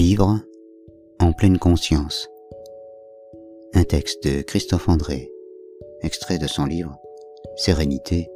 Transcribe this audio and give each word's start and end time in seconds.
Livre 0.00 0.40
en 1.20 1.32
pleine 1.34 1.58
conscience. 1.58 2.30
Un 3.74 3.84
texte 3.84 4.26
de 4.26 4.40
Christophe 4.40 4.88
André, 4.88 5.30
extrait 6.00 6.38
de 6.38 6.46
son 6.46 6.64
livre 6.64 6.96
Sérénité, 7.56 8.30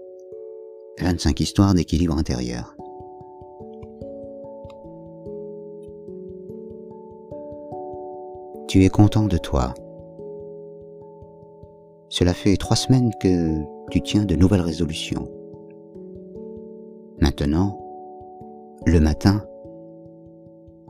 25 1.01 1.41
histoires 1.41 1.73
d'équilibre 1.73 2.19
intérieur. 2.19 2.77
Tu 8.69 8.85
es 8.85 8.91
content 8.91 9.25
de 9.25 9.39
toi. 9.39 9.73
Cela 12.11 12.35
fait 12.35 12.59
trois 12.59 12.77
semaines 12.77 13.11
que 13.23 13.63
tu 13.91 14.03
tiens 14.03 14.27
de 14.27 14.37
nouvelles 14.37 14.61
résolutions. 14.61 15.31
Maintenant, 17.23 17.81
le 18.85 19.01
matin, 19.01 19.47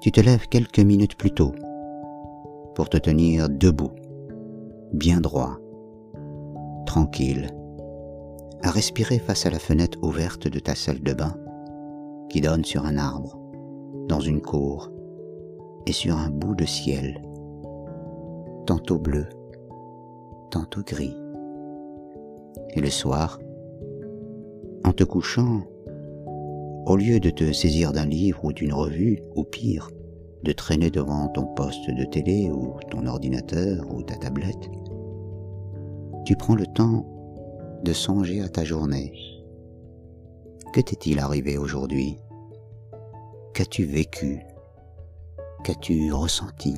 tu 0.04 0.12
te 0.12 0.20
lèves 0.20 0.48
quelques 0.48 0.80
minutes 0.80 1.16
plus 1.16 1.30
tôt 1.30 1.54
pour 2.74 2.90
te 2.90 2.98
tenir 2.98 3.48
debout, 3.48 3.92
bien 4.92 5.18
droit, 5.18 5.56
tranquille, 6.84 7.48
à 8.62 8.70
respirer 8.70 9.18
face 9.18 9.46
à 9.46 9.50
la 9.50 9.59
fenêtre 9.59 9.96
ouverte 10.02 10.46
de 10.46 10.59
ta 10.59 10.74
salle 10.74 11.02
de 11.02 11.14
bain 11.14 11.34
qui 12.28 12.42
donne 12.42 12.66
sur 12.66 12.84
un 12.84 12.98
arbre, 12.98 13.40
dans 14.06 14.20
une 14.20 14.42
cour 14.42 14.92
et 15.86 15.92
sur 15.92 16.18
un 16.18 16.28
bout 16.28 16.54
de 16.54 16.66
ciel, 16.66 17.23
tantôt 18.66 18.98
bleu, 18.98 19.26
tantôt 20.50 20.82
gris. 20.82 21.16
Et 22.74 22.80
le 22.82 22.90
soir, 22.90 23.38
en 24.84 24.92
te 24.92 25.04
couchant, 25.04 25.62
au 26.87 26.96
lieu 26.96 27.18
de 27.21 27.30
te 27.30 27.52
saisir 27.52 27.93
d'un 27.93 28.04
livre 28.04 28.45
ou 28.45 28.52
d'une 28.52 28.73
revue, 28.73 29.23
ou 29.35 29.45
pire, 29.45 29.90
de 30.43 30.52
traîner 30.52 30.91
devant 30.91 31.29
ton 31.29 31.46
poste 31.46 31.91
de 31.91 32.04
télé 32.04 32.51
ou 32.51 32.74
ton 32.91 33.07
ordinateur 33.07 33.85
ou 33.91 34.02
ta 34.02 34.16
tablette, 34.16 34.71
tu 36.26 36.37
prends 36.37 36.54
le 36.54 36.66
temps 36.66 37.07
de 37.82 37.93
songer 37.93 38.43
à 38.43 38.49
ta 38.49 38.65
journée. 38.65 39.13
Que 40.73 40.80
t'est-il 40.80 41.18
arrivé 41.18 41.57
aujourd'hui? 41.57 42.18
Qu'as-tu 43.54 43.85
vécu? 43.85 44.41
Qu'as-tu 45.65 46.13
ressenti? 46.13 46.74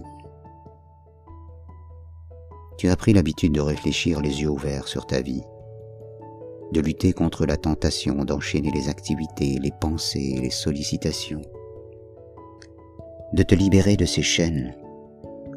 Tu 2.78 2.88
as 2.88 2.96
pris 2.96 3.12
l'habitude 3.12 3.52
de 3.52 3.60
réfléchir 3.60 4.20
les 4.20 4.42
yeux 4.42 4.50
ouverts 4.50 4.86
sur 4.86 5.06
ta 5.06 5.22
vie 5.22 5.42
de 6.72 6.80
lutter 6.80 7.12
contre 7.12 7.46
la 7.46 7.56
tentation 7.56 8.24
d'enchaîner 8.24 8.70
les 8.70 8.88
activités, 8.88 9.58
les 9.60 9.72
pensées, 9.80 10.38
les 10.40 10.50
sollicitations, 10.50 11.42
de 13.32 13.42
te 13.42 13.54
libérer 13.54 13.96
de 13.96 14.04
ces 14.04 14.22
chaînes, 14.22 14.74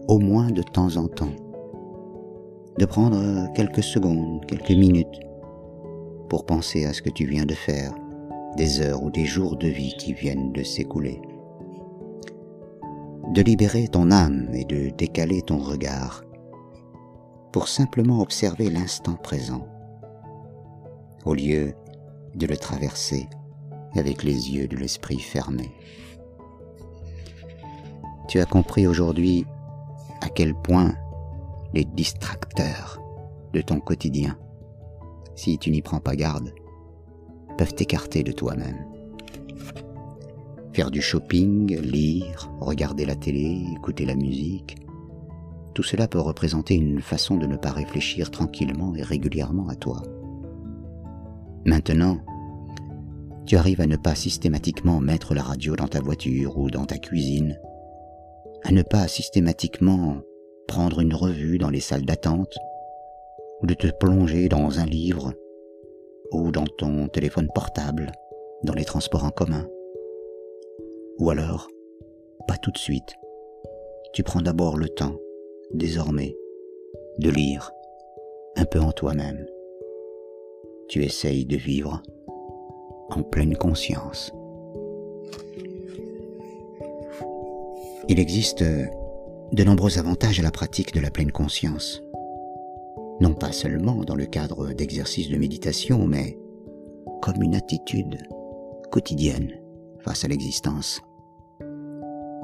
au 0.08 0.20
moins 0.20 0.52
de 0.52 0.62
temps 0.62 0.98
en 0.98 1.08
temps, 1.08 1.36
de 2.78 2.86
prendre 2.86 3.52
quelques 3.54 3.84
secondes, 3.84 4.46
quelques 4.46 4.72
minutes 4.72 5.20
pour 6.30 6.46
penser 6.46 6.86
à 6.86 6.94
ce 6.94 7.02
que 7.02 7.10
tu 7.10 7.26
viens 7.26 7.46
de 7.46 7.56
faire, 7.56 7.94
des 8.56 8.82
heures 8.82 9.04
ou 9.04 9.10
des 9.10 9.26
jours 9.26 9.56
de 9.58 9.68
vie 9.68 9.96
qui 9.98 10.14
viennent 10.14 10.52
de 10.52 10.64
s'écouler, 10.64 11.20
de 13.34 13.42
libérer 13.42 13.88
ton 13.88 14.12
âme 14.12 14.50
et 14.54 14.66
de 14.66 14.90
décaler 14.90 15.42
ton 15.42 15.58
regard 15.58 16.24
pour 17.52 17.68
simplement 17.68 18.22
observer 18.22 18.70
l'instant 18.70 19.16
présent 19.16 19.68
au 21.26 21.34
lieu 21.34 21.74
de 22.36 22.46
le 22.46 22.58
traverser 22.58 23.28
avec 23.96 24.24
les 24.24 24.52
yeux 24.52 24.68
de 24.68 24.78
l'esprit 24.78 25.20
fermés. 25.20 25.72
Tu 28.28 28.40
as 28.40 28.46
compris 28.46 28.88
aujourd'hui 28.88 29.46
à 30.22 30.30
quel 30.30 30.54
point 30.54 30.94
les 31.74 31.86
distracteurs 31.86 33.02
de 33.54 33.62
ton 33.62 33.80
quotidien, 33.80 34.38
si 35.36 35.58
tu 35.58 35.72
n'y 35.72 35.82
prends 35.82 36.00
pas 36.00 36.16
garde, 36.16 36.54
peuvent 37.58 37.74
t'écarter 37.74 38.24
de 38.24 38.32
toi-même. 38.32 38.86
Faire 40.74 40.92
du 40.92 41.02
shopping, 41.02 41.80
lire, 41.80 42.52
regarder 42.60 43.06
la 43.06 43.16
télé, 43.16 43.66
écouter 43.76 44.06
la 44.06 44.16
musique, 44.16 44.78
tout 45.74 45.84
cela 45.84 46.08
peut 46.08 46.20
représenter 46.20 46.76
une 46.76 47.02
façon 47.02 47.38
de 47.38 47.48
ne 47.48 47.58
pas 47.58 47.72
réfléchir 47.72 48.32
tranquillement 48.32 48.96
et 48.96 49.02
régulièrement 49.02 49.70
à 49.70 49.76
toi. 49.76 50.04
Maintenant, 51.70 52.18
tu 53.46 53.56
arrives 53.56 53.80
à 53.80 53.86
ne 53.86 53.96
pas 53.96 54.16
systématiquement 54.16 55.00
mettre 55.00 55.36
la 55.36 55.44
radio 55.44 55.76
dans 55.76 55.88
ta 55.88 56.02
voiture 56.02 56.58
ou 56.58 56.72
dans 56.72 56.86
ta 56.86 56.98
cuisine, 56.98 57.60
à 58.64 58.72
ne 58.72 58.82
pas 58.82 59.08
systématiquement 59.08 60.18
prendre 60.68 61.00
une 61.00 61.14
revue 61.14 61.60
dans 61.60 61.70
les 61.70 61.80
salles 61.80 62.06
d'attente, 62.06 62.58
ou 63.62 63.68
de 63.68 63.76
te 63.76 63.86
plonger 63.86 64.50
dans 64.50 64.80
un 64.80 64.86
livre, 64.88 65.32
ou 66.32 66.50
dans 66.52 66.66
ton 66.66 67.08
téléphone 67.08 67.50
portable, 67.54 68.14
dans 68.64 68.74
les 68.74 68.86
transports 68.86 69.26
en 69.26 69.30
commun. 69.30 69.68
Ou 71.20 71.30
alors, 71.30 71.68
pas 72.48 72.58
tout 72.58 72.72
de 72.72 72.80
suite. 72.80 73.14
Tu 74.14 74.24
prends 74.24 74.42
d'abord 74.42 74.76
le 74.76 74.90
temps, 74.90 75.18
désormais, 75.72 76.36
de 77.20 77.30
lire 77.30 77.72
un 78.56 78.66
peu 78.66 78.80
en 78.80 78.92
toi-même 78.92 79.46
tu 80.90 81.04
essayes 81.04 81.46
de 81.46 81.56
vivre 81.56 82.02
en 83.12 83.22
pleine 83.22 83.56
conscience. 83.56 84.34
Il 88.10 88.20
existe 88.20 88.64
de 88.64 89.64
nombreux 89.64 90.00
avantages 90.00 90.40
à 90.40 90.44
la 90.44 90.52
pratique 90.52 90.94
de 90.94 91.00
la 91.00 91.12
pleine 91.12 91.32
conscience. 91.32 92.02
Non 93.22 93.36
pas 93.36 93.52
seulement 93.52 94.04
dans 94.04 94.16
le 94.16 94.26
cadre 94.26 94.74
d'exercices 94.74 95.30
de 95.30 95.38
méditation, 95.38 96.08
mais 96.08 96.38
comme 97.22 97.44
une 97.44 97.56
attitude 97.56 98.18
quotidienne 98.92 99.52
face 100.00 100.26
à 100.26 100.28
l'existence. 100.28 101.02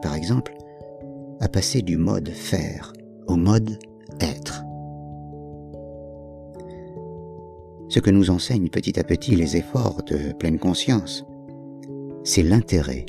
Par 0.03 0.13
exemple, 0.13 0.55
à 1.39 1.47
passer 1.47 1.81
du 1.81 1.97
mode 1.97 2.29
faire 2.29 2.93
au 3.27 3.37
mode 3.37 3.79
être. 4.19 4.64
Ce 7.89 7.99
que 7.99 8.09
nous 8.09 8.29
enseignent 8.29 8.69
petit 8.69 8.99
à 8.99 9.03
petit 9.03 9.35
les 9.35 9.57
efforts 9.57 10.01
de 10.03 10.33
pleine 10.33 10.59
conscience, 10.59 11.25
c'est 12.23 12.43
l'intérêt 12.43 13.05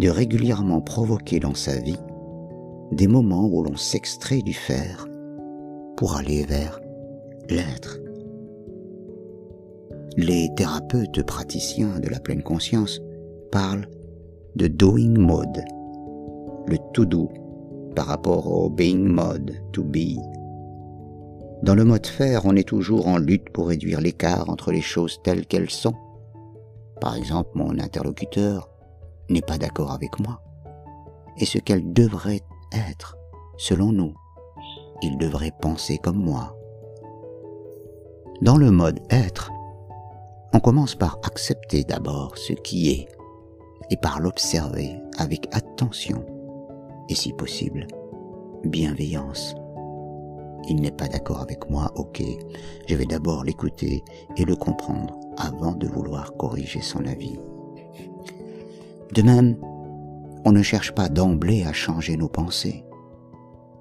de 0.00 0.08
régulièrement 0.08 0.80
provoquer 0.80 1.38
dans 1.38 1.54
sa 1.54 1.78
vie 1.78 2.00
des 2.92 3.06
moments 3.06 3.46
où 3.46 3.62
l'on 3.62 3.76
s'extrait 3.76 4.42
du 4.42 4.52
faire 4.52 5.06
pour 5.96 6.16
aller 6.16 6.44
vers 6.44 6.80
l'être. 7.48 8.00
Les 10.16 10.48
thérapeutes 10.56 11.22
praticiens 11.24 12.00
de 12.00 12.08
la 12.08 12.20
pleine 12.20 12.42
conscience 12.42 13.00
parlent 13.50 13.88
de 14.56 14.68
doing 14.68 15.18
mode, 15.18 15.64
le 16.66 16.76
to 16.92 17.04
do 17.04 17.28
par 17.94 18.06
rapport 18.06 18.50
au 18.50 18.70
being 18.70 19.06
mode, 19.06 19.54
to 19.72 19.82
be, 19.82 20.18
dans 21.64 21.74
le 21.74 21.84
mode 21.84 22.06
faire, 22.06 22.44
on 22.44 22.56
est 22.56 22.68
toujours 22.68 23.08
en 23.08 23.16
lutte 23.16 23.48
pour 23.48 23.68
réduire 23.68 24.02
l'écart 24.02 24.50
entre 24.50 24.70
les 24.70 24.82
choses 24.82 25.22
telles 25.24 25.46
qu'elles 25.46 25.70
sont. 25.70 25.94
Par 27.00 27.16
exemple, 27.16 27.52
mon 27.54 27.78
interlocuteur 27.78 28.68
n'est 29.30 29.40
pas 29.40 29.56
d'accord 29.56 29.90
avec 29.90 30.20
moi. 30.20 30.42
Et 31.38 31.46
ce 31.46 31.56
qu'elle 31.56 31.94
devrait 31.94 32.42
être, 32.90 33.16
selon 33.56 33.92
nous, 33.92 34.12
il 35.00 35.16
devrait 35.16 35.54
penser 35.58 35.96
comme 35.96 36.22
moi. 36.22 36.54
Dans 38.42 38.58
le 38.58 38.70
mode 38.70 39.00
être, 39.08 39.50
on 40.52 40.60
commence 40.60 40.94
par 40.94 41.18
accepter 41.24 41.82
d'abord 41.82 42.36
ce 42.36 42.52
qui 42.52 42.90
est 42.90 43.08
et 43.88 43.96
par 43.96 44.20
l'observer 44.20 44.98
avec 45.16 45.48
attention 45.52 46.26
et 47.08 47.14
si 47.14 47.32
possible, 47.32 47.86
bienveillance 48.64 49.54
il 50.68 50.80
n'est 50.80 50.90
pas 50.90 51.08
d'accord 51.08 51.40
avec 51.40 51.68
moi, 51.70 51.92
ok, 51.96 52.22
je 52.86 52.94
vais 52.94 53.06
d'abord 53.06 53.44
l'écouter 53.44 54.04
et 54.36 54.44
le 54.44 54.56
comprendre 54.56 55.18
avant 55.36 55.72
de 55.72 55.86
vouloir 55.86 56.36
corriger 56.36 56.80
son 56.80 57.04
avis. 57.06 57.38
De 59.12 59.22
même, 59.22 59.56
on 60.44 60.52
ne 60.52 60.62
cherche 60.62 60.92
pas 60.92 61.08
d'emblée 61.08 61.64
à 61.64 61.72
changer 61.72 62.16
nos 62.16 62.28
pensées, 62.28 62.84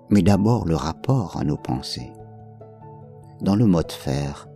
mais 0.09 0.21
d'abord 0.21 0.65
le 0.65 0.75
rapport 0.75 1.37
à 1.37 1.43
nos 1.43 1.57
pensées. 1.57 2.11
Dans 3.41 3.55
le 3.55 3.65
mode 3.65 3.91
faire, 3.91 4.47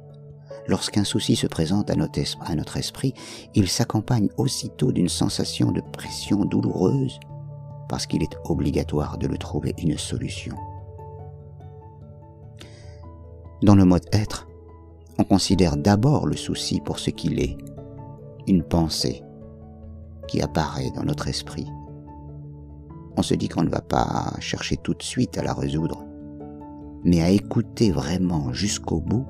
lorsqu'un 0.67 1.03
souci 1.03 1.35
se 1.35 1.47
présente 1.47 1.89
à 1.89 1.95
notre, 1.95 2.19
à 2.41 2.55
notre 2.55 2.77
esprit, 2.77 3.13
il 3.55 3.67
s'accompagne 3.67 4.29
aussitôt 4.37 4.91
d'une 4.91 5.09
sensation 5.09 5.71
de 5.71 5.81
pression 5.81 6.45
douloureuse 6.45 7.19
parce 7.89 8.05
qu'il 8.05 8.23
est 8.23 8.37
obligatoire 8.45 9.17
de 9.17 9.27
le 9.27 9.37
trouver 9.37 9.73
une 9.77 9.97
solution. 9.97 10.55
Dans 13.63 13.75
le 13.75 13.85
mode 13.85 14.05
être, 14.13 14.47
on 15.17 15.23
considère 15.23 15.77
d'abord 15.77 16.27
le 16.27 16.35
souci 16.35 16.79
pour 16.79 16.99
ce 16.99 17.09
qu'il 17.09 17.39
est, 17.39 17.57
une 18.45 18.63
pensée 18.63 19.23
qui 20.27 20.41
apparaît 20.41 20.91
dans 20.95 21.03
notre 21.03 21.27
esprit. 21.27 21.67
on 23.15 23.23
se 23.23 23.33
dit 23.33 23.47
qu'on 23.47 23.63
ne 23.63 23.69
va 23.69 23.81
pas 23.81 24.31
chercher 24.39 24.77
tout 24.77 24.93
de 24.93 25.01
suite 25.01 25.39
à 25.39 25.43
la 25.43 25.55
résoudre, 25.55 26.05
mais 27.03 27.23
à 27.23 27.31
écouter 27.31 27.89
vraiment 27.91 28.53
jusqu'au 28.53 28.99
bout 28.99 29.25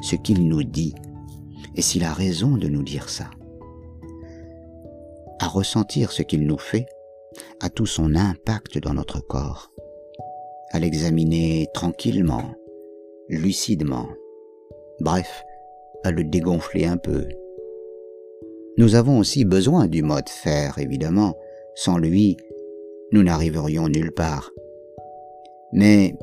ce 0.00 0.14
qu'il 0.14 0.46
nous 0.46 0.62
dit 0.62 0.94
et 1.74 1.82
s'il 1.82 2.04
a 2.04 2.12
raison 2.12 2.56
de 2.56 2.68
nous 2.68 2.84
dire 2.84 3.08
ça. 3.08 3.30
À 5.40 5.48
ressentir 5.48 6.12
ce 6.12 6.22
qu'il 6.22 6.46
nous 6.46 6.58
fait 6.58 6.86
a 7.60 7.68
tout 7.68 7.86
son 7.86 8.14
impact 8.14 8.78
dans 8.78 8.94
notre 8.94 9.18
corps. 9.18 9.72
À 10.70 10.78
l'examiner 10.78 11.66
tranquillement, 11.74 12.54
lucidement. 13.28 14.08
Bref, 15.00 15.44
à 16.04 16.10
le 16.10 16.24
dégonfler 16.24 16.86
un 16.86 16.96
peu. 16.96 17.26
Nous 18.76 18.94
avons 18.94 19.18
aussi 19.18 19.44
besoin 19.44 19.86
du 19.86 20.02
mode 20.02 20.28
faire, 20.28 20.78
évidemment. 20.78 21.36
Sans 21.74 21.98
lui, 21.98 22.36
nous 23.12 23.22
n'arriverions 23.22 23.88
nulle 23.88 24.12
part. 24.12 24.50
Mais 25.72 26.14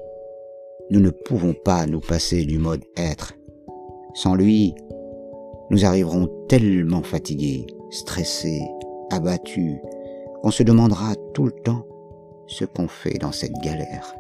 nous 0.89 0.99
ne 0.99 1.09
pouvons 1.09 1.53
pas 1.53 1.85
nous 1.85 1.99
passer 1.99 2.45
du 2.45 2.57
mode 2.57 2.83
être. 2.95 3.33
Sans 4.13 4.35
lui, 4.35 4.73
nous 5.69 5.85
arriverons 5.85 6.27
tellement 6.47 7.03
fatigués, 7.03 7.65
stressés, 7.91 8.61
abattus, 9.11 9.77
qu'on 10.41 10.51
se 10.51 10.63
demandera 10.63 11.15
tout 11.33 11.45
le 11.45 11.63
temps 11.63 11.85
ce 12.47 12.65
qu'on 12.65 12.87
fait 12.87 13.17
dans 13.17 13.31
cette 13.31 13.55
galère. 13.63 14.15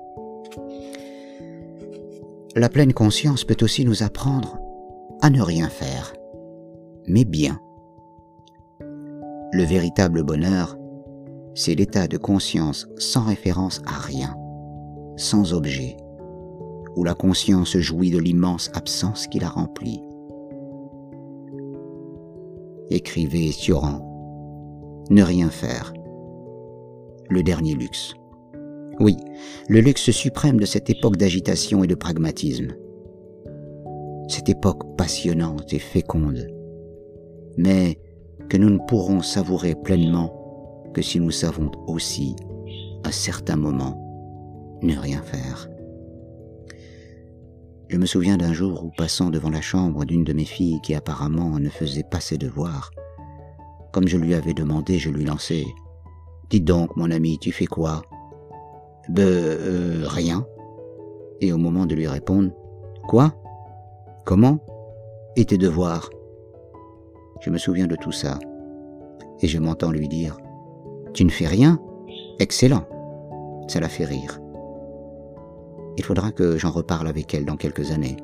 La 2.57 2.69
pleine 2.69 2.93
conscience 2.93 3.43
peut 3.43 3.57
aussi 3.63 3.83
nous 3.83 4.01
apprendre 4.01 4.57
à 5.21 5.29
ne 5.29 5.41
rien 5.41 5.67
faire, 5.67 6.13
mais 7.05 7.25
bien. 7.25 7.59
Le 9.51 9.63
véritable 9.63 10.23
bonheur, 10.23 10.77
c'est 11.53 11.75
l'état 11.75 12.07
de 12.07 12.15
conscience 12.15 12.87
sans 12.97 13.23
référence 13.25 13.81
à 13.85 13.99
rien, 13.99 14.37
sans 15.17 15.53
objet, 15.53 15.97
où 16.95 17.03
la 17.03 17.13
conscience 17.13 17.77
jouit 17.77 18.09
de 18.09 18.19
l'immense 18.19 18.71
absence 18.73 19.27
qui 19.27 19.39
la 19.39 19.49
remplit. 19.49 20.01
Écrivez 22.89 23.51
Sioran. 23.51 23.99
Ne 25.09 25.23
rien 25.23 25.49
faire. 25.49 25.91
Le 27.29 27.43
dernier 27.43 27.73
luxe. 27.73 28.13
Oui, 28.99 29.17
le 29.67 29.81
luxe 29.81 30.11
suprême 30.11 30.59
de 30.59 30.65
cette 30.65 30.89
époque 30.89 31.17
d'agitation 31.17 31.83
et 31.83 31.87
de 31.87 31.95
pragmatisme. 31.95 32.75
Cette 34.29 34.49
époque 34.49 34.95
passionnante 34.97 35.73
et 35.73 35.79
féconde. 35.79 36.47
Mais 37.57 37.99
que 38.49 38.57
nous 38.57 38.69
ne 38.69 38.79
pourrons 38.87 39.21
savourer 39.21 39.75
pleinement 39.75 40.33
que 40.93 41.01
si 41.01 41.19
nous 41.19 41.31
savons 41.31 41.71
aussi, 41.87 42.35
à 43.03 43.11
certains 43.11 43.57
moments, 43.57 44.01
ne 44.81 44.95
rien 44.95 45.21
faire. 45.21 45.69
Je 47.89 47.97
me 47.97 48.05
souviens 48.05 48.37
d'un 48.37 48.53
jour 48.53 48.83
où, 48.83 48.91
passant 48.97 49.29
devant 49.29 49.49
la 49.49 49.61
chambre 49.61 50.05
d'une 50.05 50.23
de 50.23 50.33
mes 50.33 50.45
filles 50.45 50.79
qui 50.81 50.95
apparemment 50.95 51.59
ne 51.59 51.69
faisait 51.69 52.05
pas 52.09 52.19
ses 52.19 52.37
devoirs, 52.37 52.91
comme 53.91 54.07
je 54.07 54.17
lui 54.17 54.33
avais 54.33 54.53
demandé, 54.53 54.99
je 54.99 55.09
lui 55.09 55.25
lançai 55.25 55.65
Dites 56.49 56.65
donc, 56.65 56.95
mon 56.95 57.09
ami, 57.11 57.39
tu 57.39 57.51
fais 57.51 57.65
quoi? 57.65 58.03
Ben, 59.09 59.23
euh, 59.23 60.03
rien. 60.07 60.45
Et 61.41 61.51
au 61.53 61.57
moment 61.57 61.85
de 61.85 61.95
lui 61.95 62.07
répondre 62.07 62.51
Quoi? 63.07 63.33
Comment? 64.25 64.59
Et 65.35 65.45
tes 65.45 65.57
devoirs? 65.57 66.09
Je 67.41 67.49
me 67.49 67.57
souviens 67.57 67.87
de 67.87 67.95
tout 67.95 68.11
ça. 68.11 68.39
Et 69.41 69.47
je 69.47 69.59
m'entends 69.59 69.91
lui 69.91 70.07
dire 70.07 70.37
Tu 71.13 71.25
ne 71.25 71.29
fais 71.29 71.47
rien? 71.47 71.79
Excellent. 72.39 72.85
Ça 73.67 73.79
la 73.79 73.89
fait 73.89 74.05
rire. 74.05 74.39
Il 75.97 76.03
faudra 76.03 76.31
que 76.31 76.57
j'en 76.57 76.71
reparle 76.71 77.07
avec 77.07 77.33
elle 77.33 77.45
dans 77.45 77.57
quelques 77.57 77.91
années. 77.91 78.17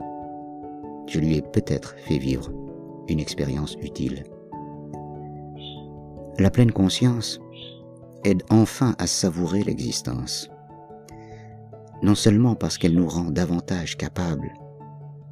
Je 1.07 1.19
lui 1.19 1.37
ai 1.37 1.41
peut-être 1.41 1.95
fait 1.97 2.17
vivre 2.17 2.49
une 3.07 3.19
expérience 3.19 3.75
utile. 3.81 4.23
La 6.39 6.49
pleine 6.49 6.71
conscience 6.71 7.39
aide 8.23 8.43
enfin 8.49 8.95
à 8.97 9.07
savourer 9.07 9.63
l'existence. 9.63 10.49
Non 12.01 12.15
seulement 12.15 12.55
parce 12.55 12.77
qu'elle 12.77 12.95
nous 12.95 13.07
rend 13.07 13.31
davantage 13.31 13.95
capables 13.95 14.51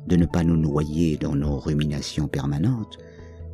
de 0.07 0.15
ne 0.15 0.25
pas 0.25 0.43
nous 0.43 0.57
noyer 0.57 1.17
dans 1.17 1.35
nos 1.35 1.57
ruminations 1.57 2.27
permanentes, 2.27 2.97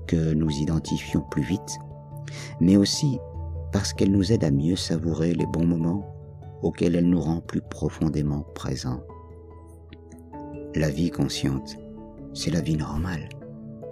que 0.08 0.34
nous 0.34 0.52
identifions 0.52 1.22
plus 1.22 1.44
vite, 1.44 1.80
mais 2.60 2.78
aussi 2.78 3.20
parce 3.72 3.94
qu'elle 3.94 4.12
nous 4.12 4.32
aide 4.32 4.44
à 4.44 4.52
mieux 4.52 4.76
savourer 4.76 5.34
les 5.34 5.46
bons 5.46 5.66
moments 5.66 6.06
auquel 6.62 6.96
elle 6.96 7.10
nous 7.10 7.20
rend 7.20 7.42
plus 7.42 7.62
profondément 7.62 8.46
présents. 8.56 9.02
La 10.76 10.90
vie 10.90 11.10
consciente, 11.10 11.78
c'est 12.34 12.52
la 12.52 12.62
vie 12.62 12.78
normale, 12.78 13.30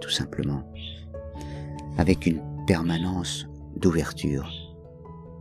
tout 0.00 0.10
simplement, 0.10 0.62
avec 1.98 2.26
une 2.26 2.42
permanence 2.66 3.46
d'ouverture 3.76 4.50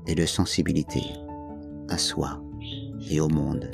et 0.07 0.15
de 0.15 0.25
sensibilité 0.25 1.03
à 1.89 1.97
soi 1.97 2.41
et 3.09 3.19
au 3.19 3.27
monde, 3.27 3.69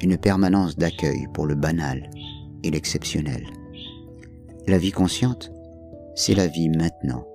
une 0.00 0.18
permanence 0.18 0.76
d'accueil 0.76 1.26
pour 1.32 1.46
le 1.46 1.54
banal 1.54 2.10
et 2.64 2.70
l'exceptionnel. 2.70 3.46
La 4.66 4.78
vie 4.78 4.92
consciente, 4.92 5.52
c'est 6.14 6.34
la 6.34 6.46
vie 6.46 6.68
maintenant, 6.68 7.26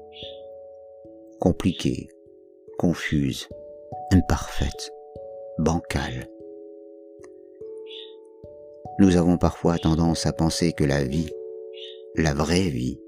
compliquée, 1.40 2.10
confuse, 2.78 3.48
imparfaite, 4.12 4.92
bancal. 5.60 6.28
Nous 9.00 9.16
avons 9.16 9.38
parfois 9.38 9.78
tendance 9.78 10.26
à 10.26 10.34
penser 10.34 10.74
que 10.74 10.84
la 10.84 11.04
vie, 11.04 11.32
la 12.16 12.34
vraie 12.34 12.70
vie, 12.70 13.00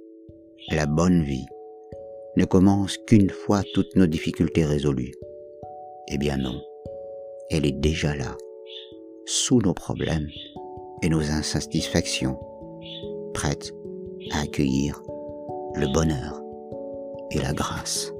la 0.71 0.85
bonne 0.85 1.23
vie, 1.23 1.47
ne 2.35 2.45
commence 2.45 2.97
qu'une 2.97 3.29
fois 3.29 3.63
toutes 3.73 3.95
nos 3.95 4.05
difficultés 4.05 4.65
résolues. 4.65 5.13
Eh 6.11 6.17
bien 6.17 6.37
non, 6.37 6.61
elle 7.49 7.65
est 7.65 7.79
déjà 7.79 8.15
là, 8.15 8.37
sous 9.25 9.61
nos 9.61 9.73
problèmes 9.73 10.27
et 11.01 11.09
nos 11.09 11.31
insatisfactions, 11.31 12.39
prête 13.33 13.73
à 14.31 14.41
accueillir 14.41 15.01
le 15.75 15.91
bonheur 15.93 16.41
et 17.31 17.39
la 17.39 17.53
grâce. 17.53 18.11